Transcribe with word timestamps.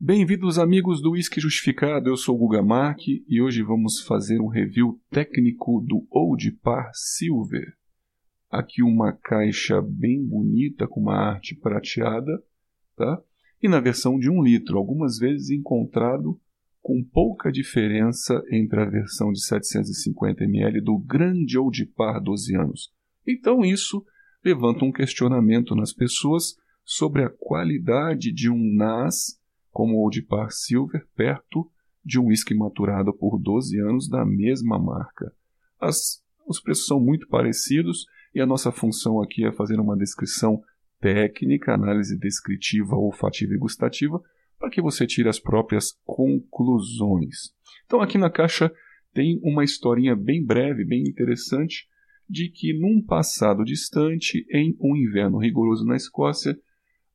Bem-vindos, 0.00 0.60
amigos 0.60 1.02
do 1.02 1.10
Whisky 1.10 1.40
Justificado. 1.40 2.08
Eu 2.08 2.16
sou 2.16 2.36
o 2.36 2.38
Guga 2.38 2.62
Mark 2.62 3.00
e 3.08 3.42
hoje 3.42 3.64
vamos 3.64 4.00
fazer 4.00 4.40
um 4.40 4.46
review 4.46 5.00
técnico 5.10 5.84
do 5.84 6.06
Old 6.08 6.52
Par 6.62 6.92
Silver. 6.94 7.74
Aqui 8.48 8.80
uma 8.80 9.12
caixa 9.12 9.82
bem 9.82 10.24
bonita 10.24 10.86
com 10.86 11.00
uma 11.00 11.16
arte 11.16 11.56
prateada, 11.56 12.40
tá? 12.94 13.20
E 13.60 13.66
na 13.66 13.80
versão 13.80 14.20
de 14.20 14.30
um 14.30 14.40
litro, 14.40 14.78
algumas 14.78 15.18
vezes 15.18 15.50
encontrado 15.50 16.40
com 16.80 17.02
pouca 17.02 17.50
diferença 17.50 18.40
entre 18.52 18.80
a 18.80 18.84
versão 18.84 19.32
de 19.32 19.44
750 19.44 20.44
ml 20.44 20.80
do 20.80 20.96
grande 20.96 21.58
Old 21.58 21.84
Par 21.96 22.20
12 22.22 22.54
anos. 22.54 22.92
Então 23.26 23.64
isso 23.64 24.06
levanta 24.44 24.84
um 24.84 24.92
questionamento 24.92 25.74
nas 25.74 25.92
pessoas 25.92 26.54
sobre 26.84 27.24
a 27.24 27.28
qualidade 27.28 28.32
de 28.32 28.48
um 28.48 28.76
NAS 28.76 29.37
como 29.78 29.94
o 29.94 30.02
Old 30.02 30.20
Par 30.22 30.50
Silver, 30.50 31.06
perto 31.14 31.70
de 32.04 32.18
um 32.18 32.26
whisky 32.26 32.52
maturado 32.52 33.14
por 33.16 33.38
12 33.38 33.78
anos 33.78 34.08
da 34.08 34.26
mesma 34.26 34.76
marca. 34.76 35.32
As, 35.80 36.20
os 36.48 36.60
preços 36.60 36.84
são 36.84 36.98
muito 36.98 37.28
parecidos 37.28 38.04
e 38.34 38.40
a 38.40 38.46
nossa 38.46 38.72
função 38.72 39.22
aqui 39.22 39.46
é 39.46 39.52
fazer 39.52 39.78
uma 39.78 39.96
descrição 39.96 40.60
técnica, 40.98 41.74
análise 41.74 42.18
descritiva, 42.18 42.96
olfativa 42.96 43.54
e 43.54 43.56
gustativa, 43.56 44.20
para 44.58 44.68
que 44.68 44.82
você 44.82 45.06
tire 45.06 45.28
as 45.28 45.38
próprias 45.38 45.92
conclusões. 46.04 47.52
Então, 47.86 48.00
aqui 48.00 48.18
na 48.18 48.30
caixa 48.30 48.72
tem 49.14 49.38
uma 49.44 49.62
historinha 49.62 50.16
bem 50.16 50.44
breve, 50.44 50.84
bem 50.84 51.04
interessante, 51.04 51.86
de 52.28 52.50
que 52.50 52.76
num 52.76 53.00
passado 53.00 53.64
distante, 53.64 54.44
em 54.50 54.76
um 54.80 54.96
inverno 54.96 55.38
rigoroso 55.38 55.84
na 55.84 55.94
Escócia, 55.94 56.58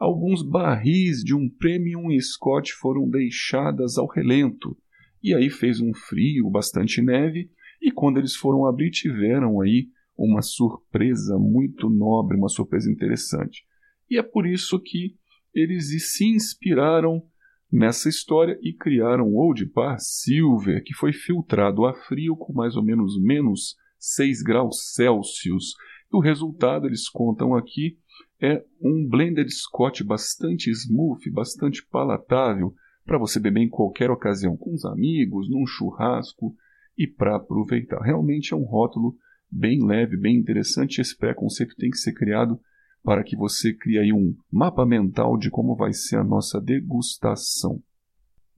alguns 0.00 0.42
barris 0.42 1.22
de 1.22 1.34
um 1.34 1.46
Premium 1.46 2.08
Scott 2.18 2.72
foram 2.72 3.06
deixadas 3.06 3.98
ao 3.98 4.06
relento. 4.06 4.74
E 5.22 5.34
aí 5.34 5.50
fez 5.50 5.78
um 5.78 5.92
frio, 5.92 6.48
bastante 6.48 7.02
neve, 7.02 7.50
e 7.82 7.92
quando 7.92 8.16
eles 8.16 8.34
foram 8.34 8.64
abrir 8.64 8.90
tiveram 8.90 9.60
aí 9.60 9.88
uma 10.16 10.40
surpresa 10.40 11.38
muito 11.38 11.90
nobre, 11.90 12.36
uma 12.36 12.48
surpresa 12.48 12.90
interessante. 12.90 13.62
E 14.10 14.16
é 14.16 14.22
por 14.22 14.46
isso 14.46 14.80
que 14.80 15.14
eles 15.54 16.14
se 16.14 16.24
inspiraram 16.24 17.22
nessa 17.70 18.08
história 18.08 18.58
e 18.62 18.72
criaram 18.72 19.26
o 19.26 19.36
Old 19.36 19.66
Par 19.66 19.98
Silver, 20.00 20.82
que 20.82 20.94
foi 20.94 21.12
filtrado 21.12 21.84
a 21.84 21.92
frio 21.92 22.34
com 22.36 22.54
mais 22.54 22.74
ou 22.74 22.82
menos 22.82 23.20
menos 23.22 23.76
6 23.98 24.42
graus 24.42 24.94
Celsius. 24.94 25.74
E 26.12 26.16
o 26.16 26.20
resultado 26.20 26.86
eles 26.86 27.08
contam 27.08 27.54
aqui 27.54 27.98
é 28.40 28.64
um 28.80 29.06
blended 29.06 29.50
scotch 29.50 30.02
bastante 30.02 30.70
smooth, 30.70 31.30
bastante 31.30 31.86
palatável 31.86 32.74
para 33.04 33.18
você 33.18 33.38
beber 33.38 33.60
em 33.60 33.68
qualquer 33.68 34.10
ocasião, 34.10 34.56
com 34.56 34.72
os 34.72 34.84
amigos, 34.84 35.50
num 35.50 35.66
churrasco 35.66 36.54
e 36.96 37.06
para 37.06 37.36
aproveitar. 37.36 38.00
Realmente 38.00 38.54
é 38.54 38.56
um 38.56 38.64
rótulo 38.64 39.16
bem 39.50 39.84
leve, 39.84 40.16
bem 40.16 40.36
interessante. 40.36 41.00
Esse 41.00 41.16
preconceito 41.16 41.74
tem 41.76 41.90
que 41.90 41.98
ser 41.98 42.12
criado 42.12 42.58
para 43.02 43.24
que 43.24 43.36
você 43.36 43.72
crie 43.72 43.98
aí 43.98 44.12
um 44.12 44.34
mapa 44.50 44.86
mental 44.86 45.36
de 45.36 45.50
como 45.50 45.74
vai 45.74 45.92
ser 45.92 46.16
a 46.16 46.24
nossa 46.24 46.60
degustação. 46.60 47.82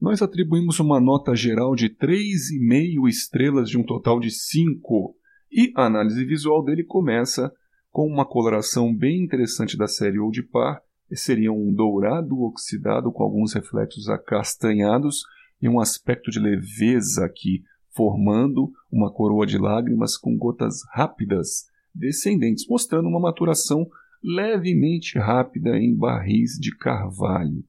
Nós 0.00 0.20
atribuímos 0.20 0.80
uma 0.80 1.00
nota 1.00 1.34
geral 1.34 1.76
de 1.76 1.88
3,5 1.88 3.08
estrelas 3.08 3.70
de 3.70 3.78
um 3.78 3.84
total 3.84 4.18
de 4.18 4.30
5, 4.30 5.16
e 5.50 5.72
a 5.76 5.86
análise 5.86 6.24
visual 6.24 6.64
dele 6.64 6.82
começa 6.82 7.52
com 7.92 8.06
uma 8.06 8.24
coloração 8.24 8.92
bem 8.92 9.22
interessante 9.22 9.76
da 9.76 9.86
série 9.86 10.18
Old 10.18 10.42
Par, 10.44 10.80
seria 11.12 11.52
um 11.52 11.70
dourado 11.70 12.40
oxidado 12.40 13.12
com 13.12 13.22
alguns 13.22 13.52
reflexos 13.52 14.08
acastanhados 14.08 15.22
e 15.60 15.68
um 15.68 15.78
aspecto 15.78 16.30
de 16.30 16.40
leveza 16.40 17.26
aqui, 17.26 17.62
formando 17.94 18.72
uma 18.90 19.12
coroa 19.12 19.46
de 19.46 19.58
lágrimas 19.58 20.16
com 20.16 20.34
gotas 20.38 20.80
rápidas 20.90 21.66
descendentes, 21.94 22.66
mostrando 22.66 23.08
uma 23.08 23.20
maturação 23.20 23.86
levemente 24.24 25.18
rápida 25.18 25.76
em 25.76 25.94
barris 25.94 26.52
de 26.58 26.74
carvalho. 26.74 27.62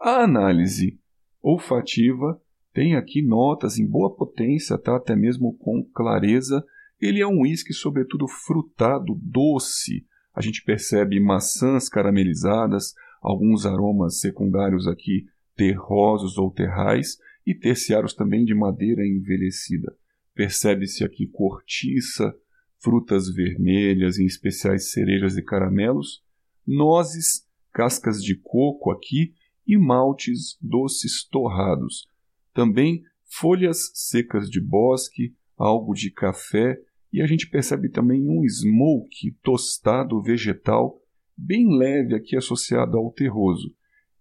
A 0.00 0.22
análise 0.22 0.98
olfativa 1.42 2.40
tem 2.72 2.96
aqui 2.96 3.20
notas 3.20 3.78
em 3.78 3.86
boa 3.86 4.14
potência, 4.14 4.78
tá? 4.78 4.96
até 4.96 5.14
mesmo 5.14 5.52
com 5.58 5.84
clareza, 5.92 6.64
ele 7.00 7.20
é 7.20 7.26
um 7.26 7.42
uísque, 7.42 7.72
sobretudo, 7.72 8.26
frutado, 8.26 9.14
doce. 9.22 10.04
A 10.34 10.40
gente 10.40 10.62
percebe 10.62 11.20
maçãs 11.20 11.88
caramelizadas, 11.88 12.94
alguns 13.22 13.66
aromas 13.66 14.20
secundários 14.20 14.86
aqui 14.86 15.26
terrosos 15.54 16.38
ou 16.38 16.50
terrais 16.50 17.18
e 17.46 17.54
terciários 17.54 18.14
também 18.14 18.44
de 18.44 18.54
madeira 18.54 19.06
envelhecida. 19.06 19.96
Percebe-se 20.34 21.02
aqui 21.04 21.26
cortiça, 21.26 22.32
frutas 22.80 23.28
vermelhas, 23.28 24.18
em 24.18 24.26
especiais 24.26 24.92
cerejas 24.92 25.36
e 25.36 25.42
caramelos, 25.42 26.22
nozes, 26.66 27.44
cascas 27.72 28.22
de 28.22 28.36
coco 28.36 28.90
aqui 28.90 29.34
e 29.66 29.76
maltes 29.76 30.56
doces 30.60 31.24
torrados. 31.24 32.08
Também 32.54 33.02
folhas 33.24 33.90
secas 33.94 34.48
de 34.48 34.60
bosque, 34.60 35.34
algo 35.56 35.92
de 35.92 36.10
café 36.10 36.78
e 37.12 37.22
a 37.22 37.26
gente 37.26 37.48
percebe 37.48 37.88
também 37.88 38.28
um 38.28 38.42
smoke 38.48 39.32
tostado 39.42 40.20
vegetal 40.22 41.00
bem 41.36 41.76
leve 41.76 42.14
aqui 42.14 42.36
associado 42.36 42.98
ao 42.98 43.12
terroso 43.12 43.72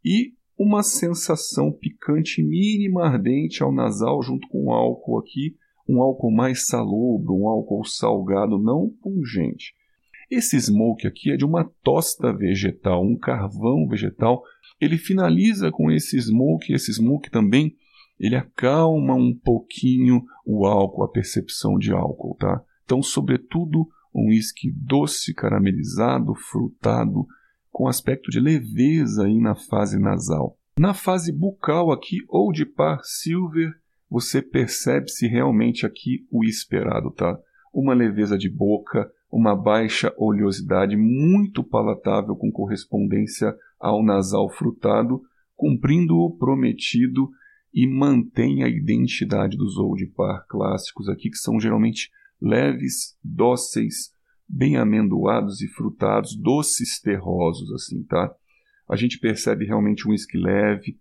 e 0.05 0.33
uma 0.57 0.81
sensação 0.81 1.71
picante 1.71 2.43
mínima 2.43 3.05
ardente 3.05 3.61
ao 3.61 3.71
nasal 3.71 4.21
junto 4.23 4.47
com 4.47 4.65
o 4.65 4.71
álcool 4.71 5.19
aqui, 5.19 5.55
um 5.87 6.01
álcool 6.01 6.31
mais 6.31 6.67
salobro, 6.67 7.35
um 7.35 7.47
álcool 7.47 7.85
salgado, 7.85 8.57
não 8.57 8.89
pungente. 9.01 9.73
Esse 10.29 10.59
smoke 10.59 11.07
aqui 11.07 11.31
é 11.31 11.37
de 11.37 11.45
uma 11.45 11.69
tosta 11.83 12.35
vegetal, 12.35 13.03
um 13.03 13.17
carvão 13.17 13.87
vegetal. 13.87 14.43
Ele 14.81 14.97
finaliza 14.97 15.71
com 15.71 15.91
esse 15.91 16.19
smoke, 16.19 16.73
esse 16.73 16.93
smoke 16.93 17.29
também 17.29 17.75
ele 18.19 18.35
acalma 18.35 19.13
um 19.13 19.33
pouquinho 19.33 20.23
o 20.45 20.65
álcool, 20.65 21.03
a 21.03 21.11
percepção 21.11 21.77
de 21.77 21.91
álcool, 21.91 22.35
tá? 22.35 22.63
Então, 22.87 23.03
sobretudo, 23.03 23.85
um 24.15 24.29
uísque 24.29 24.71
doce, 24.71 25.33
caramelizado, 25.33 26.33
frutado, 26.33 27.27
com 27.69 27.85
aspecto 27.85 28.31
de 28.31 28.39
leveza 28.39 29.25
aí 29.25 29.41
na 29.41 29.55
fase 29.55 29.99
nasal. 29.99 30.57
Na 30.79 30.93
fase 30.93 31.33
bucal 31.33 31.91
aqui, 31.91 32.19
ou 32.29 32.49
de 32.49 32.65
par 32.65 33.01
silver, 33.03 33.73
você 34.09 34.41
percebe-se 34.41 35.27
realmente 35.27 35.85
aqui 35.85 36.25
o 36.31 36.45
esperado, 36.45 37.11
tá? 37.11 37.37
Uma 37.73 37.93
leveza 37.93 38.37
de 38.37 38.49
boca, 38.49 39.11
uma 39.29 39.53
baixa 39.53 40.13
oleosidade 40.17 40.95
muito 40.95 41.65
palatável 41.65 42.37
com 42.37 42.49
correspondência 42.49 43.53
ao 43.77 44.01
nasal 44.01 44.49
frutado, 44.49 45.21
cumprindo 45.57 46.15
o 46.17 46.37
prometido 46.37 47.29
e 47.73 47.85
mantém 47.85 48.63
a 48.63 48.69
identidade 48.69 49.57
dos 49.57 49.77
old 49.77 50.05
par 50.15 50.45
clássicos 50.47 51.09
aqui, 51.09 51.29
que 51.29 51.37
são 51.37 51.59
geralmente 51.59 52.09
leves, 52.41 53.17
dóceis, 53.23 54.11
bem 54.47 54.77
amendoados 54.77 55.61
e 55.61 55.67
frutados, 55.67 56.35
doces 56.35 56.99
terrosos, 57.01 57.71
assim, 57.73 58.03
tá? 58.03 58.33
A 58.89 58.95
gente 58.95 59.19
percebe 59.19 59.65
realmente 59.65 60.07
um 60.07 60.11
whisky 60.11 60.37
leve, 60.37 60.97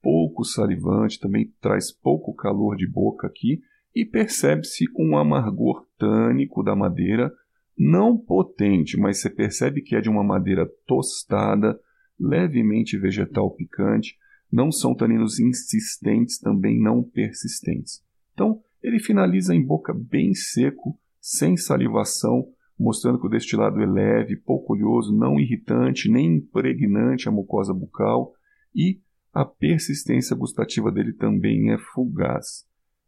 pouco 0.00 0.44
salivante, 0.44 1.18
também 1.18 1.52
traz 1.60 1.90
pouco 1.90 2.34
calor 2.34 2.76
de 2.76 2.86
boca 2.86 3.26
aqui, 3.26 3.60
e 3.94 4.04
percebe-se 4.04 4.84
um 4.98 5.16
amargor 5.16 5.86
tânico 5.98 6.62
da 6.62 6.76
madeira, 6.76 7.32
não 7.76 8.16
potente, 8.16 8.96
mas 8.96 9.18
você 9.18 9.30
percebe 9.30 9.82
que 9.82 9.96
é 9.96 10.00
de 10.00 10.08
uma 10.08 10.22
madeira 10.22 10.68
tostada, 10.86 11.78
levemente 12.18 12.98
vegetal 12.98 13.50
picante, 13.50 14.16
não 14.50 14.70
são 14.70 14.94
taninos 14.94 15.40
insistentes, 15.40 16.38
também 16.38 16.80
não 16.80 17.02
persistentes. 17.02 18.04
Então, 18.32 18.60
ele 18.84 18.98
finaliza 18.98 19.54
em 19.54 19.64
boca 19.64 19.94
bem 19.94 20.34
seco, 20.34 21.00
sem 21.18 21.56
salivação, 21.56 22.46
mostrando 22.78 23.18
que 23.18 23.26
o 23.26 23.30
destilado 23.30 23.80
é 23.80 23.86
leve, 23.86 24.36
pouco 24.36 24.74
oleoso, 24.74 25.16
não 25.16 25.40
irritante, 25.40 26.10
nem 26.10 26.36
impregnante 26.36 27.26
a 27.26 27.32
mucosa 27.32 27.72
bucal 27.72 28.34
e 28.74 29.00
a 29.32 29.42
persistência 29.42 30.36
gustativa 30.36 30.92
dele 30.92 31.14
também 31.14 31.72
é 31.72 31.78
fugaz. 31.78 32.66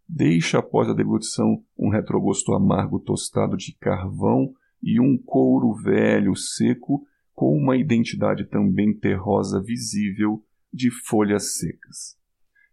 Deixa 0.08 0.60
após 0.60 0.88
a 0.88 0.94
deglutição 0.94 1.62
um 1.76 1.90
retrogosto 1.90 2.54
amargo 2.54 2.98
tostado 2.98 3.54
de 3.54 3.76
carvão 3.76 4.54
e 4.82 4.98
um 4.98 5.18
couro 5.18 5.74
velho 5.74 6.34
seco 6.34 7.06
com 7.34 7.54
uma 7.54 7.76
identidade 7.76 8.46
também 8.46 8.96
terrosa 8.96 9.62
visível 9.62 10.42
de 10.72 10.90
folhas 10.90 11.58
secas. 11.58 12.16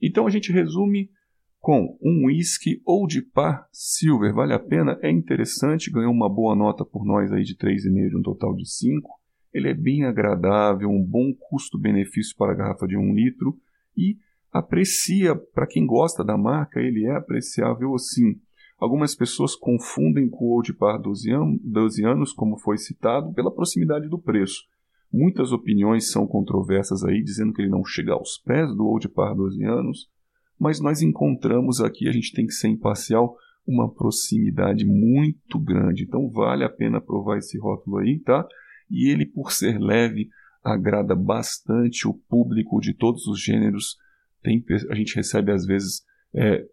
Então 0.01 0.25
a 0.25 0.29
gente 0.29 0.53
resume 0.53 1.09
com 1.63 1.97
um 2.01 2.25
whisky 2.25 2.81
ou 2.85 3.07
de 3.07 3.21
par 3.21 3.69
silver. 3.71 4.33
Vale 4.33 4.53
a 4.53 4.59
pena? 4.59 4.99
É 5.01 5.09
interessante, 5.09 5.89
ganhou 5.89 6.11
uma 6.11 6.27
boa 6.27 6.53
nota 6.53 6.83
por 6.83 7.05
nós 7.05 7.31
aí 7.31 7.43
de 7.43 7.55
3,5 7.55 8.09
de 8.09 8.17
um 8.17 8.21
total 8.21 8.53
de 8.53 8.69
5. 8.69 9.09
Ele 9.53 9.69
é 9.69 9.73
bem 9.73 10.03
agradável, 10.03 10.89
um 10.89 11.01
bom 11.01 11.33
custo-benefício 11.33 12.35
para 12.35 12.51
a 12.51 12.55
garrafa 12.55 12.85
de 12.85 12.97
1 12.97 13.13
litro 13.13 13.57
e 13.95 14.17
aprecia, 14.51 15.37
para 15.37 15.65
quem 15.65 15.85
gosta 15.85 16.21
da 16.21 16.37
marca, 16.37 16.81
ele 16.81 17.05
é 17.05 17.15
apreciável 17.15 17.95
assim. 17.95 18.41
Algumas 18.77 19.15
pessoas 19.15 19.55
confundem 19.55 20.29
com 20.29 20.43
o 20.43 20.55
Old 20.55 20.73
Par 20.73 20.99
12 21.01 21.31
anos, 22.03 22.33
como 22.33 22.59
foi 22.59 22.77
citado, 22.77 23.33
pela 23.33 23.55
proximidade 23.55 24.09
do 24.09 24.19
preço. 24.19 24.63
Muitas 25.09 25.53
opiniões 25.53 26.11
são 26.11 26.27
controversas 26.27 27.05
aí, 27.05 27.23
dizendo 27.23 27.53
que 27.53 27.61
ele 27.61 27.71
não 27.71 27.85
chega 27.85 28.11
aos 28.11 28.37
pés 28.37 28.75
do 28.75 28.83
Old 28.83 29.07
Par 29.07 29.33
12 29.33 29.63
anos, 29.63 30.11
mas 30.59 30.79
nós 30.79 31.01
encontramos 31.01 31.81
aqui, 31.81 32.07
a 32.07 32.11
gente 32.11 32.33
tem 32.33 32.45
que 32.45 32.53
ser 32.53 32.69
imparcial, 32.69 33.35
uma 33.65 33.91
proximidade 33.91 34.85
muito 34.85 35.59
grande. 35.59 36.03
Então 36.03 36.29
vale 36.29 36.63
a 36.63 36.69
pena 36.69 37.01
provar 37.01 37.37
esse 37.37 37.57
rótulo 37.57 37.97
aí, 37.97 38.19
tá? 38.19 38.45
E 38.89 39.09
ele, 39.09 39.25
por 39.25 39.51
ser 39.51 39.79
leve, 39.79 40.29
agrada 40.63 41.15
bastante 41.15 42.07
o 42.07 42.13
público 42.13 42.79
de 42.79 42.93
todos 42.93 43.27
os 43.27 43.41
gêneros. 43.41 43.97
Tem, 44.41 44.63
a 44.89 44.95
gente 44.95 45.15
recebe 45.15 45.51
às 45.51 45.65
vezes 45.65 46.03
é, 46.35 46.65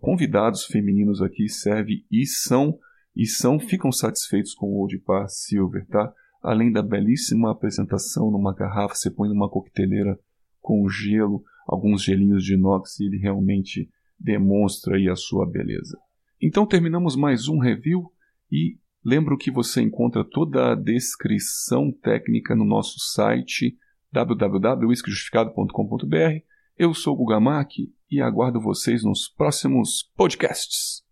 convidados 0.00 0.64
femininos 0.64 1.22
aqui 1.22 1.48
serve 1.48 2.04
e 2.10 2.26
são 2.26 2.78
e 3.14 3.26
são 3.26 3.60
ficam 3.60 3.92
satisfeitos 3.92 4.54
com 4.54 4.66
o 4.66 4.80
Old 4.80 4.98
Par 5.00 5.28
Silver, 5.28 5.86
tá? 5.86 6.12
Além 6.42 6.72
da 6.72 6.82
belíssima 6.82 7.52
apresentação 7.52 8.30
numa 8.30 8.54
garrafa, 8.54 8.94
você 8.94 9.10
põe 9.10 9.28
numa 9.28 9.48
coqueteleira 9.48 10.18
com 10.60 10.88
gelo, 10.88 11.44
alguns 11.66 12.02
gelinhos 12.02 12.44
de 12.44 12.54
inox 12.54 13.00
e 13.00 13.06
ele 13.06 13.18
realmente 13.18 13.90
demonstra 14.18 14.96
aí 14.96 15.08
a 15.08 15.16
sua 15.16 15.46
beleza. 15.46 15.98
Então 16.40 16.66
terminamos 16.66 17.14
mais 17.16 17.48
um 17.48 17.58
review 17.58 18.10
e 18.50 18.78
lembro 19.04 19.36
que 19.36 19.50
você 19.50 19.82
encontra 19.82 20.24
toda 20.24 20.72
a 20.72 20.74
descrição 20.74 21.92
técnica 21.92 22.54
no 22.54 22.64
nosso 22.64 22.98
site 22.98 23.76
www.whiskyjustificado.com.br. 24.12 26.42
Eu 26.78 26.94
sou 26.94 27.14
o 27.14 27.16
Guga 27.16 27.40
Mack 27.40 27.92
e 28.10 28.20
aguardo 28.20 28.60
vocês 28.60 29.02
nos 29.02 29.28
próximos 29.28 30.08
podcasts. 30.16 31.03